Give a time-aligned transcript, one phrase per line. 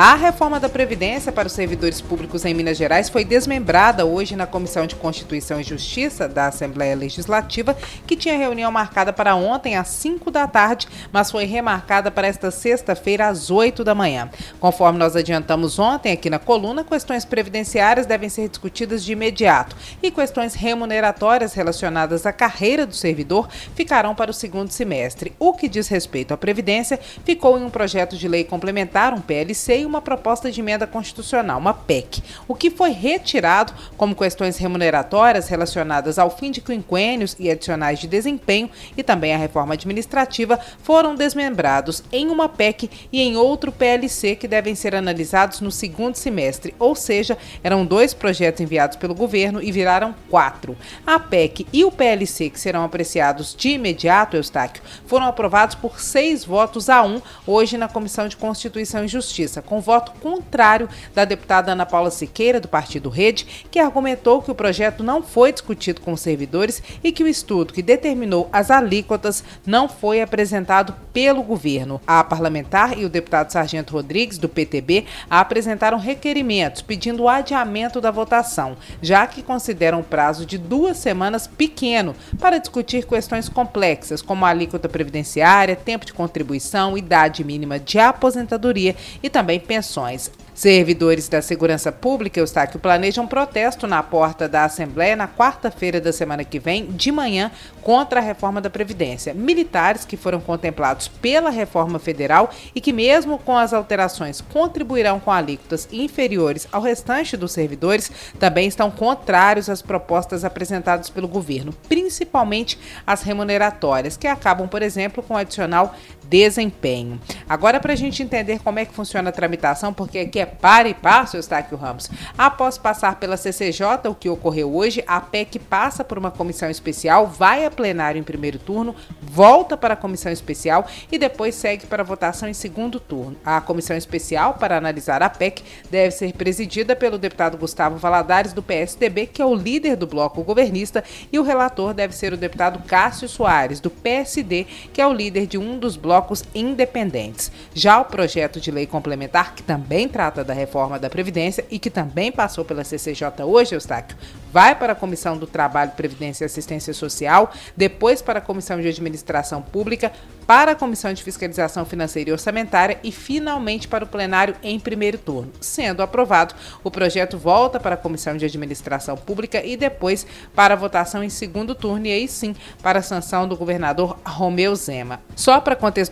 [0.00, 4.46] A reforma da Previdência para os servidores públicos em Minas Gerais foi desmembrada hoje na
[4.46, 7.76] Comissão de Constituição e Justiça da Assembleia Legislativa,
[8.06, 12.48] que tinha reunião marcada para ontem às 5 da tarde, mas foi remarcada para esta
[12.52, 14.30] sexta-feira às 8 da manhã.
[14.60, 20.12] Conforme nós adiantamos ontem aqui na coluna, questões previdenciárias devem ser discutidas de imediato e
[20.12, 25.32] questões remuneratórias relacionadas à carreira do servidor ficarão para o segundo semestre.
[25.40, 29.87] O que diz respeito à Previdência ficou em um projeto de lei complementar, um PLC,
[29.88, 32.22] uma proposta de emenda constitucional, uma PEC.
[32.46, 38.06] O que foi retirado como questões remuneratórias relacionadas ao fim de quinquênios e adicionais de
[38.06, 44.36] desempenho e também a reforma administrativa foram desmembrados em uma PEC e em outro PLC
[44.36, 49.62] que devem ser analisados no segundo semestre, ou seja, eram dois projetos enviados pelo governo
[49.62, 50.76] e viraram quatro.
[51.06, 56.44] A PEC e o PLC, que serão apreciados de imediato, Eustáquio, foram aprovados por seis
[56.44, 61.24] votos a um hoje na Comissão de Constituição e Justiça, com com voto contrário da
[61.24, 66.00] deputada Ana Paula Siqueira, do Partido Rede, que argumentou que o projeto não foi discutido
[66.00, 71.42] com os servidores e que o estudo que determinou as alíquotas não foi apresentado pelo
[71.42, 72.00] governo.
[72.06, 78.10] A parlamentar e o deputado Sargento Rodrigues, do PTB, apresentaram requerimentos pedindo o adiamento da
[78.10, 84.44] votação, já que consideram o prazo de duas semanas pequeno para discutir questões complexas, como
[84.44, 88.88] a alíquota previdenciária, tempo de contribuição, idade mínima de aposentadoria
[89.22, 90.30] e também pensões.
[90.54, 96.12] Servidores da Segurança Pública, Eustáquio, planejam um protesto na porta da Assembleia na quarta-feira da
[96.12, 99.32] semana que vem, de manhã, contra a reforma da Previdência.
[99.32, 105.30] Militares que foram contemplados pela reforma federal e que, mesmo com as alterações, contribuirão com
[105.30, 112.76] alíquotas inferiores ao restante dos servidores, também estão contrários às propostas apresentadas pelo governo, principalmente
[113.06, 115.94] as remuneratórias, que acabam, por exemplo, com o adicional
[116.28, 117.20] desempenho.
[117.48, 120.88] Agora, para a gente entender como é que funciona a tramitação, porque aqui é para
[120.88, 122.10] e passo, Eustáquio Ramos.
[122.36, 127.26] Após passar pela CCJ, o que ocorreu hoje, a PEC passa por uma comissão especial,
[127.26, 132.04] vai a plenário em primeiro turno, volta para a comissão especial e depois segue para
[132.04, 133.36] votação em segundo turno.
[133.44, 138.62] A comissão especial para analisar a PEC deve ser presidida pelo deputado Gustavo Valadares, do
[138.62, 141.02] PSDB, que é o líder do bloco governista,
[141.32, 145.46] e o relator deve ser o deputado Cássio Soares, do PSD, que é o líder
[145.46, 146.17] de um dos blocos
[146.54, 147.50] independentes.
[147.74, 151.78] Já o projeto de lei complementar, que também trata trata da reforma da Previdência e
[151.78, 154.16] que também passou pela CCJ hoje, Eustáquio,
[154.52, 158.88] vai para a Comissão do Trabalho, Previdência e Assistência Social, depois para a Comissão de
[158.88, 160.12] Administração Pública,
[160.46, 165.18] para a Comissão de Fiscalização Financeira e Orçamentária e finalmente para o plenário em primeiro
[165.18, 165.52] turno.
[165.60, 170.76] Sendo aprovado, o projeto volta para a Comissão de Administração Pública e depois para a
[170.76, 175.20] votação em segundo turno e aí sim para a sanção do governador Romeu Zema.
[175.36, 176.07] Só para contextualizar,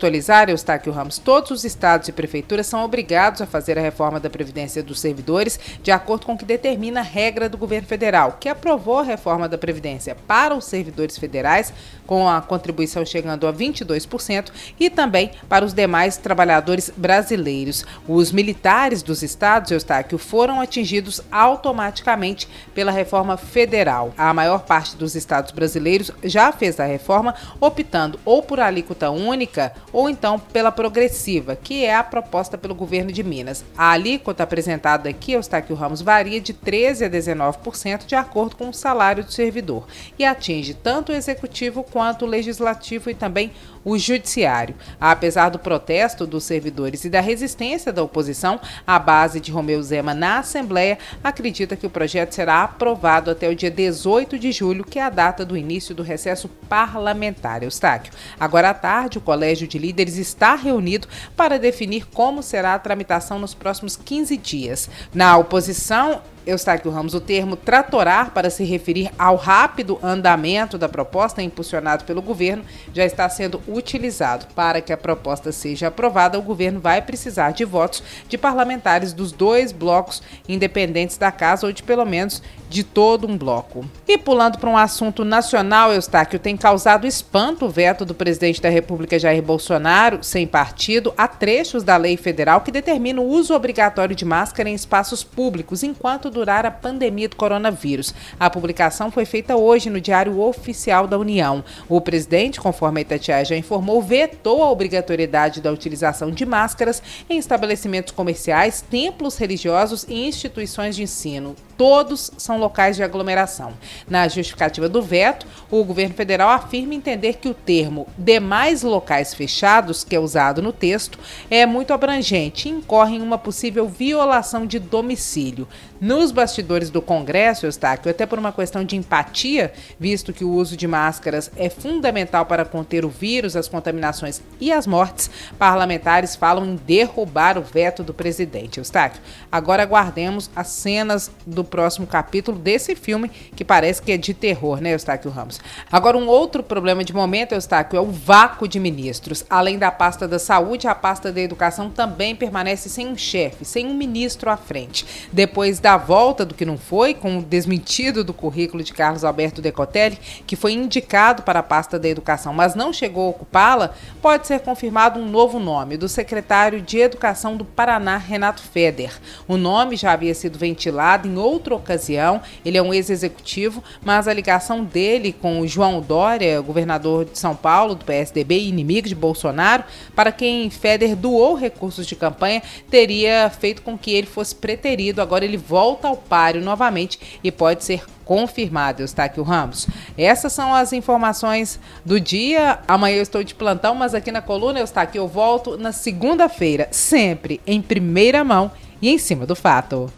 [0.49, 4.83] Eustáquio Ramos, todos os estados e prefeituras são obrigados a fazer a reforma da Previdência
[4.83, 9.01] dos servidores de acordo com o que determina a regra do governo federal, que aprovou
[9.01, 11.73] a reforma da Previdência para os servidores federais,
[12.07, 17.85] com a contribuição chegando a 22% e também para os demais trabalhadores brasileiros.
[18.09, 24.13] Os militares dos estados, Eustáquio, foram atingidos automaticamente pela reforma federal.
[24.17, 29.73] A maior parte dos estados brasileiros já fez a reforma, optando ou por alíquota única
[29.97, 33.65] ou então pela progressiva, que é a proposta pelo governo de Minas.
[33.75, 38.75] A alíquota apresentada aqui, Eustáquio Ramos, varia de 13% a 19% de acordo com o
[38.75, 39.87] salário do servidor
[40.19, 43.51] e atinge tanto o executivo quanto o legislativo e também
[43.87, 44.75] o judiciário.
[45.01, 50.13] Apesar do protesto dos servidores e da resistência da oposição, a base de Romeu Zema
[50.13, 54.99] na Assembleia acredita que o projeto será aprovado até o dia 18 de julho, que
[54.99, 57.63] é a data do início do recesso parlamentar.
[57.63, 58.13] Eustáquio.
[58.39, 63.39] Agora à tarde, o Colégio de Líderes está reunido para definir como será a tramitação
[63.39, 64.91] nos próximos 15 dias.
[65.15, 71.43] Na oposição, Eustáquio Ramos, o termo tratorar para se referir ao rápido andamento da proposta
[71.43, 72.65] impulsionado pelo governo
[72.95, 74.47] já está sendo utilizado.
[74.55, 79.33] Para que a proposta seja aprovada, o governo vai precisar de votos de parlamentares dos
[79.33, 83.85] dois blocos independentes da casa ou de pelo menos de todo um bloco.
[84.07, 88.69] E pulando para um assunto nacional, Eustáquio, tem causado espanto o veto do presidente da
[88.69, 94.15] República Jair Bolsonaro, sem partido, a trechos da lei federal que determina o uso obrigatório
[94.15, 98.15] de máscara em espaços públicos, enquanto durar a pandemia do coronavírus.
[98.39, 101.65] A publicação foi feita hoje no Diário Oficial da União.
[101.89, 107.39] O presidente, conforme a Itatiaia já informou, vetou a obrigatoriedade da utilização de máscaras em
[107.39, 111.57] estabelecimentos comerciais, templos religiosos e instituições de ensino.
[111.77, 113.75] Todos são locais de aglomeração.
[114.09, 120.03] Na justificativa do veto, o governo federal afirma entender que o termo demais locais fechados,
[120.03, 121.19] que é usado no texto,
[121.51, 125.69] é muito abrangente e incorre em uma possível violação de domicílio.
[126.01, 130.77] Nos bastidores do Congresso, Eustáquio, até por uma questão de empatia, visto que o uso
[130.77, 136.65] de máscaras é fundamental para conter o vírus, as contaminações e as mortes, parlamentares falam
[136.65, 138.79] em derrubar o veto do presidente.
[138.79, 139.21] Eustáquio,
[139.51, 144.81] agora aguardemos as cenas do próximo capítulo desse filme, que parece que é de terror,
[144.81, 145.61] né, Eustáquio Ramos?
[145.91, 149.45] Agora, um outro problema de momento, Eustáquio, é o vácuo de ministros.
[149.51, 153.87] Além da pasta da saúde, a pasta da educação também permanece sem um chefe, sem
[153.87, 155.07] um ministro à frente.
[155.33, 159.61] Depois da volta do que não foi, com o desmentido do currículo de Carlos Alberto
[159.61, 164.47] Decotelli, que foi indicado para a pasta da educação, mas não chegou a ocupá-la, pode
[164.47, 169.13] ser confirmado um novo nome, do secretário de Educação do Paraná, Renato Feder.
[169.49, 172.41] O nome já havia sido ventilado em outro outra ocasião.
[172.65, 177.57] Ele é um ex-executivo, mas a ligação dele com o João Dória, governador de São
[177.57, 183.51] Paulo, do PSDB e inimigo de Bolsonaro, para quem Feder doou recursos de campanha, teria
[183.51, 185.21] feito com que ele fosse preterido.
[185.21, 189.87] Agora ele volta ao páreo novamente e pode ser confirmado, Eustáquio Ramos.
[190.19, 192.81] Essas são as informações do dia.
[192.87, 197.61] Amanhã eu estou de plantão, mas aqui na coluna, Eustáquio, eu volto na segunda-feira, sempre
[197.67, 198.71] em primeira mão
[199.01, 200.11] e em cima do fato.